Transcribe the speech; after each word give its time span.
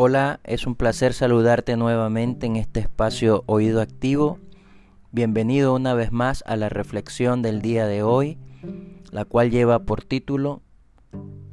Hola, 0.00 0.38
es 0.44 0.64
un 0.64 0.76
placer 0.76 1.12
saludarte 1.12 1.76
nuevamente 1.76 2.46
en 2.46 2.54
este 2.54 2.78
espacio 2.78 3.42
Oído 3.46 3.80
Activo. 3.80 4.38
Bienvenido 5.10 5.74
una 5.74 5.92
vez 5.92 6.12
más 6.12 6.44
a 6.46 6.54
la 6.54 6.68
reflexión 6.68 7.42
del 7.42 7.60
día 7.62 7.84
de 7.88 8.04
hoy, 8.04 8.38
la 9.10 9.24
cual 9.24 9.50
lleva 9.50 9.80
por 9.80 10.04
título 10.04 10.62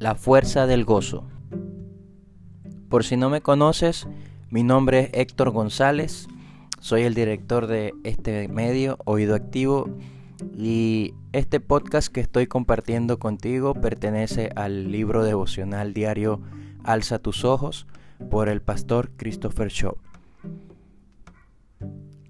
La 0.00 0.16
fuerza 0.16 0.66
del 0.66 0.84
gozo. 0.84 1.28
Por 2.88 3.04
si 3.04 3.16
no 3.16 3.30
me 3.30 3.42
conoces, 3.42 4.08
mi 4.50 4.64
nombre 4.64 5.02
es 5.02 5.10
Héctor 5.12 5.50
González, 5.50 6.26
soy 6.80 7.02
el 7.02 7.14
director 7.14 7.68
de 7.68 7.94
este 8.02 8.48
medio 8.48 8.98
Oído 9.04 9.36
Activo 9.36 9.88
y 10.58 11.14
este 11.32 11.60
podcast 11.60 12.12
que 12.12 12.20
estoy 12.20 12.48
compartiendo 12.48 13.20
contigo 13.20 13.72
pertenece 13.74 14.50
al 14.56 14.90
libro 14.90 15.22
devocional 15.22 15.94
diario 15.94 16.40
Alza 16.82 17.20
tus 17.20 17.44
ojos 17.44 17.86
por 18.30 18.48
el 18.48 18.62
pastor 18.62 19.10
Christopher 19.16 19.68
Shaw. 19.68 19.96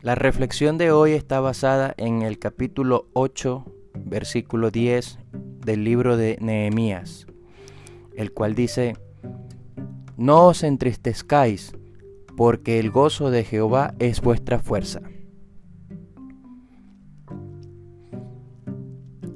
La 0.03 0.15
reflexión 0.15 0.79
de 0.79 0.91
hoy 0.91 1.13
está 1.13 1.41
basada 1.41 1.95
en 1.97 2.23
el 2.23 2.39
capítulo 2.39 3.07
8, 3.13 3.65
versículo 4.05 4.71
10 4.71 5.19
del 5.65 5.85
libro 5.85 6.17
de 6.17 6.39
Nehemías, 6.41 7.27
el 8.17 8.33
cual 8.33 8.55
dice, 8.55 8.97
No 10.17 10.47
os 10.47 10.65
entristezcáis, 10.65 11.73
porque 12.37 12.79
el 12.81 12.91
gozo 12.91 13.31
de 13.31 13.45
Jehová 13.45 13.95
es 13.99 14.21
vuestra 14.21 14.59
fuerza. 14.59 15.03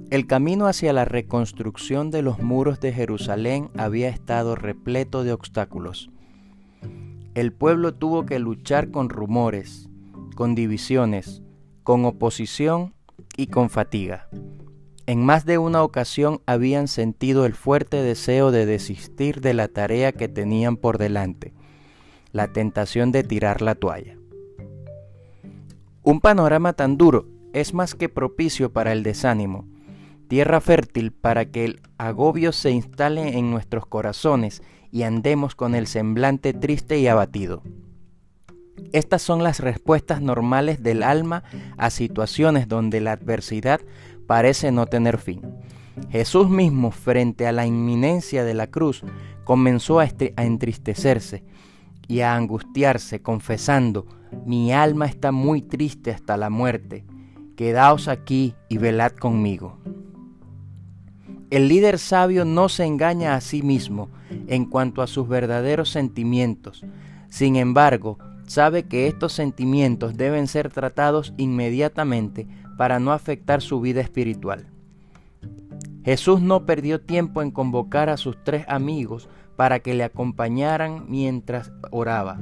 El 0.08 0.26
camino 0.26 0.66
hacia 0.66 0.92
la 0.92 1.04
reconstrucción 1.04 2.10
de 2.10 2.22
los 2.22 2.38
muros 2.38 2.80
de 2.80 2.92
Jerusalén 2.92 3.70
había 3.76 4.08
estado 4.08 4.54
repleto 4.54 5.24
de 5.24 5.32
obstáculos. 5.32 6.10
El 7.36 7.52
pueblo 7.52 7.92
tuvo 7.92 8.24
que 8.24 8.38
luchar 8.38 8.90
con 8.90 9.10
rumores, 9.10 9.90
con 10.36 10.54
divisiones, 10.54 11.42
con 11.82 12.06
oposición 12.06 12.94
y 13.36 13.48
con 13.48 13.68
fatiga. 13.68 14.30
En 15.04 15.22
más 15.22 15.44
de 15.44 15.58
una 15.58 15.82
ocasión 15.82 16.40
habían 16.46 16.88
sentido 16.88 17.44
el 17.44 17.52
fuerte 17.52 18.02
deseo 18.02 18.52
de 18.52 18.64
desistir 18.64 19.42
de 19.42 19.52
la 19.52 19.68
tarea 19.68 20.12
que 20.12 20.28
tenían 20.28 20.78
por 20.78 20.96
delante, 20.96 21.52
la 22.32 22.54
tentación 22.54 23.12
de 23.12 23.22
tirar 23.22 23.60
la 23.60 23.74
toalla. 23.74 24.16
Un 26.02 26.22
panorama 26.22 26.72
tan 26.72 26.96
duro 26.96 27.28
es 27.52 27.74
más 27.74 27.94
que 27.94 28.08
propicio 28.08 28.72
para 28.72 28.92
el 28.92 29.02
desánimo, 29.02 29.68
tierra 30.28 30.62
fértil 30.62 31.12
para 31.12 31.50
que 31.50 31.66
el 31.66 31.80
agobio 31.98 32.52
se 32.52 32.70
instale 32.70 33.36
en 33.36 33.50
nuestros 33.50 33.84
corazones 33.84 34.62
y 34.96 35.02
andemos 35.02 35.54
con 35.54 35.74
el 35.74 35.86
semblante 35.86 36.54
triste 36.54 36.98
y 36.98 37.06
abatido. 37.06 37.62
Estas 38.94 39.20
son 39.20 39.42
las 39.42 39.60
respuestas 39.60 40.22
normales 40.22 40.82
del 40.82 41.02
alma 41.02 41.42
a 41.76 41.90
situaciones 41.90 42.66
donde 42.66 43.02
la 43.02 43.12
adversidad 43.12 43.82
parece 44.26 44.72
no 44.72 44.86
tener 44.86 45.18
fin. 45.18 45.42
Jesús 46.08 46.48
mismo, 46.48 46.92
frente 46.92 47.46
a 47.46 47.52
la 47.52 47.66
inminencia 47.66 48.42
de 48.42 48.54
la 48.54 48.68
cruz, 48.68 49.02
comenzó 49.44 50.00
a, 50.00 50.08
entristecerse 50.38 51.44
y 52.08 52.20
a 52.20 52.34
angustiarse, 52.34 53.20
confesando, 53.20 54.06
mi 54.46 54.72
alma 54.72 55.04
está 55.04 55.30
muy 55.30 55.60
triste 55.60 56.10
hasta 56.10 56.38
la 56.38 56.48
muerte, 56.48 57.04
quedaos 57.54 58.08
aquí 58.08 58.54
y 58.70 58.78
velad 58.78 59.12
conmigo. 59.12 59.78
El 61.50 61.68
líder 61.68 61.98
sabio 61.98 62.44
no 62.44 62.68
se 62.68 62.84
engaña 62.84 63.34
a 63.34 63.40
sí 63.40 63.62
mismo 63.62 64.08
en 64.48 64.64
cuanto 64.64 65.00
a 65.00 65.06
sus 65.06 65.28
verdaderos 65.28 65.90
sentimientos. 65.90 66.84
Sin 67.28 67.54
embargo, 67.56 68.18
sabe 68.46 68.84
que 68.84 69.06
estos 69.06 69.32
sentimientos 69.32 70.16
deben 70.16 70.48
ser 70.48 70.70
tratados 70.70 71.34
inmediatamente 71.36 72.48
para 72.76 72.98
no 72.98 73.12
afectar 73.12 73.62
su 73.62 73.80
vida 73.80 74.00
espiritual. 74.00 74.66
Jesús 76.04 76.40
no 76.40 76.66
perdió 76.66 77.00
tiempo 77.00 77.42
en 77.42 77.50
convocar 77.50 78.08
a 78.08 78.16
sus 78.16 78.36
tres 78.44 78.64
amigos 78.68 79.28
para 79.56 79.80
que 79.80 79.94
le 79.94 80.04
acompañaran 80.04 81.06
mientras 81.08 81.72
oraba. 81.90 82.38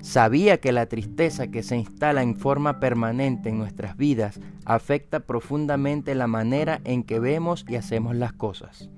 Sabía 0.00 0.58
que 0.58 0.72
la 0.72 0.86
tristeza 0.86 1.48
que 1.48 1.62
se 1.62 1.76
instala 1.76 2.22
en 2.22 2.36
forma 2.36 2.80
permanente 2.80 3.48
en 3.48 3.58
nuestras 3.58 3.96
vidas 3.96 4.40
afecta 4.64 5.20
profundamente 5.20 6.14
la 6.14 6.26
manera 6.26 6.80
en 6.84 7.02
que 7.02 7.18
vemos 7.18 7.64
y 7.68 7.76
hacemos 7.76 8.14
las 8.14 8.32
cosas. 8.32 8.88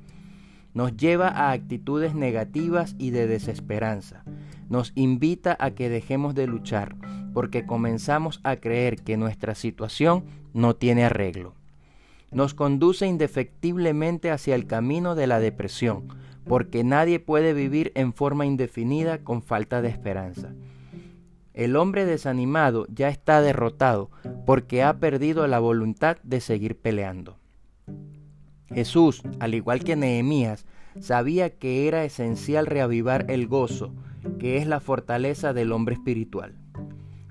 Nos 0.75 0.97
lleva 0.97 1.29
a 1.29 1.51
actitudes 1.53 2.15
negativas 2.15 2.95
y 2.99 3.11
de 3.11 3.27
desesperanza. 3.27 4.23
Nos 4.69 4.93
invita 4.95 5.57
a 5.59 5.71
que 5.71 5.89
dejemos 5.89 6.35
de 6.35 6.47
luchar 6.47 6.95
porque 7.33 7.65
comenzamos 7.65 8.41
a 8.43 8.57
creer 8.57 8.97
que 9.03 9.17
nuestra 9.17 9.55
situación 9.55 10.25
no 10.53 10.77
tiene 10.77 11.05
arreglo. 11.05 11.55
Nos 12.31 12.53
conduce 12.53 13.07
indefectiblemente 13.07 14.31
hacia 14.31 14.55
el 14.55 14.67
camino 14.67 15.15
de 15.15 15.27
la 15.27 15.41
depresión 15.41 16.09
porque 16.49 16.83
nadie 16.83 17.21
puede 17.21 17.53
vivir 17.53 17.93
en 17.95 18.13
forma 18.13 18.47
indefinida 18.47 19.19
con 19.19 19.43
falta 19.43 19.83
de 19.83 19.89
esperanza. 19.89 20.53
El 21.59 21.75
hombre 21.75 22.07
desanimado 22.07 22.87
ya 22.87 23.09
está 23.09 23.43
derrotado 23.43 24.13
porque 24.47 24.85
ha 24.85 25.01
perdido 25.01 25.45
la 25.49 25.59
voluntad 25.59 26.17
de 26.23 26.41
seguir 26.41 26.79
peleando. 26.79 27.37
Jesús, 28.69 29.23
al 29.41 29.55
igual 29.55 29.83
que 29.83 29.97
Nehemías, 29.97 30.67
sabía 31.01 31.51
que 31.51 31.89
era 31.89 32.05
esencial 32.05 32.67
reavivar 32.67 33.29
el 33.29 33.49
gozo, 33.49 33.93
que 34.39 34.59
es 34.59 34.69
la 34.69 34.79
fortaleza 34.79 35.53
del 35.53 35.73
hombre 35.73 35.97
espiritual. 35.97 36.55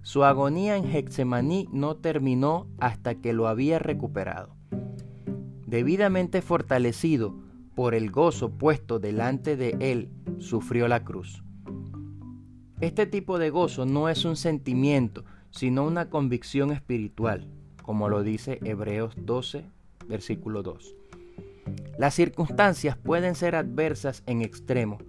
Su 0.01 0.25
agonía 0.25 0.75
en 0.75 0.93
Hexemaní 0.93 1.69
no 1.71 1.95
terminó 1.95 2.67
hasta 2.79 3.15
que 3.15 3.31
lo 3.31 3.47
había 3.47 3.79
recuperado. 3.79 4.57
Debidamente 5.65 6.41
fortalecido 6.41 7.33
por 7.75 7.95
el 7.95 8.11
gozo 8.11 8.49
puesto 8.49 8.99
delante 8.99 9.55
de 9.55 9.77
él, 9.79 10.09
sufrió 10.39 10.89
la 10.89 11.05
cruz. 11.05 11.43
Este 12.79 13.07
tipo 13.07 13.39
de 13.39 13.49
gozo 13.49 13.87
no 13.87 14.07
es 14.07 14.23
un 14.23 14.35
sentimiento, 14.35 15.25
sino 15.49 15.83
una 15.83 16.11
convicción 16.11 16.71
espiritual, 16.71 17.47
como 17.81 18.07
lo 18.07 18.21
dice 18.21 18.59
Hebreos 18.63 19.15
12, 19.17 19.65
versículo 20.07 20.61
2. 20.61 20.95
Las 21.97 22.13
circunstancias 22.13 22.95
pueden 22.95 23.33
ser 23.33 23.55
adversas 23.55 24.21
en 24.27 24.43
extremo, 24.43 24.99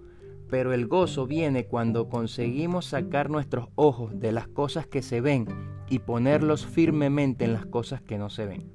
pero 0.49 0.73
el 0.73 0.87
gozo 0.87 1.27
viene 1.27 1.67
cuando 1.67 2.09
conseguimos 2.09 2.85
sacar 2.85 3.29
nuestros 3.29 3.67
ojos 3.75 4.19
de 4.19 4.31
las 4.31 4.47
cosas 4.47 4.87
que 4.87 5.03
se 5.03 5.21
ven 5.21 5.45
y 5.89 5.99
ponerlos 5.99 6.65
firmemente 6.65 7.45
en 7.45 7.53
las 7.53 7.67
cosas 7.67 8.01
que 8.01 8.17
no 8.17 8.31
se 8.31 8.47
ven. 8.47 8.71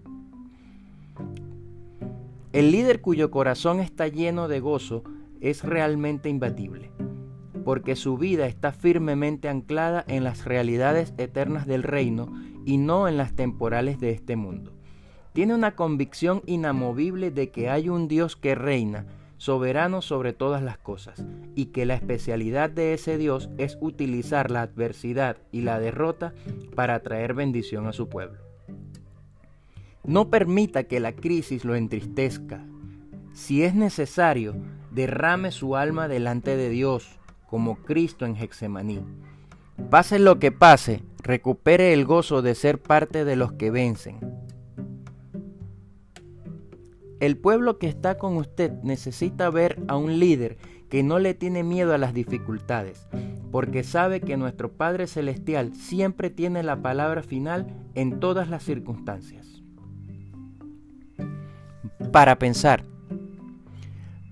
El 2.52 2.70
líder 2.70 3.00
cuyo 3.00 3.32
corazón 3.32 3.80
está 3.80 4.06
lleno 4.06 4.46
de 4.46 4.60
gozo 4.60 5.02
es 5.40 5.64
realmente 5.64 6.28
imbatible 6.28 6.92
porque 7.64 7.96
su 7.96 8.18
vida 8.18 8.46
está 8.46 8.72
firmemente 8.72 9.48
anclada 9.48 10.04
en 10.06 10.24
las 10.24 10.44
realidades 10.44 11.14
eternas 11.18 11.66
del 11.66 11.82
reino 11.82 12.32
y 12.64 12.78
no 12.78 13.08
en 13.08 13.16
las 13.16 13.34
temporales 13.34 13.98
de 14.00 14.10
este 14.10 14.36
mundo. 14.36 14.72
Tiene 15.32 15.54
una 15.54 15.74
convicción 15.74 16.42
inamovible 16.46 17.30
de 17.30 17.50
que 17.50 17.68
hay 17.68 17.88
un 17.88 18.06
Dios 18.06 18.36
que 18.36 18.54
reina, 18.54 19.06
soberano 19.36 20.00
sobre 20.00 20.32
todas 20.32 20.62
las 20.62 20.78
cosas, 20.78 21.24
y 21.54 21.66
que 21.66 21.86
la 21.86 21.94
especialidad 21.94 22.70
de 22.70 22.94
ese 22.94 23.18
Dios 23.18 23.50
es 23.58 23.76
utilizar 23.80 24.50
la 24.50 24.62
adversidad 24.62 25.38
y 25.50 25.62
la 25.62 25.80
derrota 25.80 26.32
para 26.74 27.00
traer 27.00 27.34
bendición 27.34 27.86
a 27.86 27.92
su 27.92 28.08
pueblo. 28.08 28.38
No 30.04 30.30
permita 30.30 30.84
que 30.84 31.00
la 31.00 31.12
crisis 31.12 31.64
lo 31.64 31.74
entristezca. 31.74 32.64
Si 33.32 33.64
es 33.64 33.74
necesario, 33.74 34.54
derrame 34.92 35.50
su 35.50 35.76
alma 35.76 36.08
delante 36.08 36.56
de 36.56 36.68
Dios, 36.68 37.18
como 37.54 37.76
Cristo 37.76 38.26
en 38.26 38.34
Hexemaní. 38.34 38.98
Pase 39.88 40.18
lo 40.18 40.40
que 40.40 40.50
pase, 40.50 41.04
recupere 41.22 41.92
el 41.92 42.04
gozo 42.04 42.42
de 42.42 42.56
ser 42.56 42.82
parte 42.82 43.24
de 43.24 43.36
los 43.36 43.52
que 43.52 43.70
vencen. 43.70 44.18
El 47.20 47.36
pueblo 47.36 47.78
que 47.78 47.86
está 47.86 48.18
con 48.18 48.38
usted 48.38 48.72
necesita 48.82 49.50
ver 49.50 49.80
a 49.86 49.96
un 49.96 50.18
líder 50.18 50.58
que 50.90 51.04
no 51.04 51.20
le 51.20 51.32
tiene 51.32 51.62
miedo 51.62 51.94
a 51.94 51.98
las 51.98 52.12
dificultades, 52.12 53.06
porque 53.52 53.84
sabe 53.84 54.20
que 54.20 54.36
nuestro 54.36 54.72
Padre 54.72 55.06
Celestial 55.06 55.76
siempre 55.76 56.30
tiene 56.30 56.64
la 56.64 56.82
palabra 56.82 57.22
final 57.22 57.68
en 57.94 58.18
todas 58.18 58.50
las 58.50 58.64
circunstancias. 58.64 59.62
Para 62.10 62.36
pensar, 62.40 62.82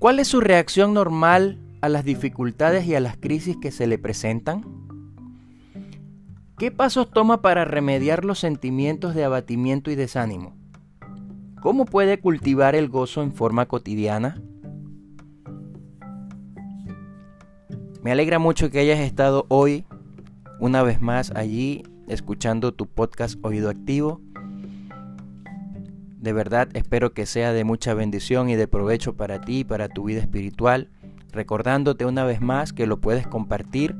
¿cuál 0.01 0.19
es 0.19 0.27
su 0.27 0.41
reacción 0.41 0.93
normal 0.93 1.62
a 1.83 1.89
las 1.89 2.05
dificultades 2.05 2.87
y 2.87 2.95
a 2.95 3.01
las 3.01 3.19
crisis 3.19 3.59
que 3.61 3.71
se 3.71 3.87
le 3.87 3.99
presentan? 3.99 4.65
¿Qué 6.57 6.71
pasos 6.71 7.11
toma 7.11 7.43
para 7.43 7.65
remediar 7.65 8.25
los 8.25 8.39
sentimientos 8.39 9.15
de 9.15 9.25
abatimiento 9.25 9.91
y 9.91 9.97
desánimo? 9.97 10.57
¿Cómo 11.61 11.85
puede 11.85 12.19
cultivar 12.19 12.75
el 12.77 12.89
gozo 12.89 13.23
en 13.23 13.33
forma 13.33 13.67
cotidiana? 13.67 14.41
Me 18.03 18.13
alegra 18.13 18.39
mucho 18.39 18.71
que 18.71 18.79
hayas 18.79 19.01
estado 19.01 19.47
hoy 19.49 19.85
una 20.61 20.83
vez 20.83 21.01
más 21.01 21.33
allí 21.33 21.83
escuchando 22.07 22.73
tu 22.73 22.87
podcast 22.87 23.39
Oído 23.45 23.71
Activo. 23.71 24.21
De 26.19 26.33
verdad 26.33 26.69
espero 26.75 27.13
que 27.13 27.27
sea 27.27 27.53
de 27.53 27.65
mucha 27.65 27.95
bendición 27.95 28.49
y 28.51 28.55
de 28.55 28.69
provecho 28.69 29.17
para 29.17 29.41
ti 29.41 29.61
y 29.61 29.65
para 29.65 29.89
tu 29.89 30.05
vida 30.05 30.21
espiritual. 30.21 30.91
Recordándote 31.33 32.05
una 32.05 32.25
vez 32.25 32.41
más 32.41 32.73
que 32.73 32.87
lo 32.87 33.01
puedes 33.01 33.27
compartir, 33.27 33.97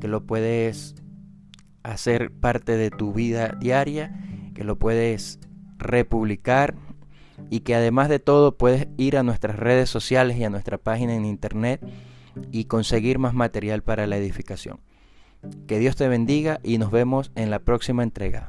que 0.00 0.08
lo 0.08 0.24
puedes 0.24 0.94
hacer 1.82 2.32
parte 2.32 2.76
de 2.76 2.90
tu 2.90 3.12
vida 3.12 3.56
diaria, 3.60 4.18
que 4.54 4.64
lo 4.64 4.78
puedes 4.78 5.38
republicar 5.78 6.74
y 7.50 7.60
que 7.60 7.74
además 7.74 8.08
de 8.08 8.18
todo 8.18 8.56
puedes 8.56 8.88
ir 8.96 9.16
a 9.16 9.22
nuestras 9.22 9.56
redes 9.56 9.90
sociales 9.90 10.36
y 10.38 10.44
a 10.44 10.50
nuestra 10.50 10.78
página 10.78 11.14
en 11.14 11.24
internet 11.24 11.80
y 12.50 12.64
conseguir 12.64 13.18
más 13.18 13.34
material 13.34 13.82
para 13.82 14.06
la 14.06 14.16
edificación. 14.16 14.80
Que 15.66 15.78
Dios 15.78 15.96
te 15.96 16.08
bendiga 16.08 16.60
y 16.62 16.78
nos 16.78 16.90
vemos 16.90 17.30
en 17.34 17.50
la 17.50 17.60
próxima 17.60 18.02
entrega. 18.02 18.48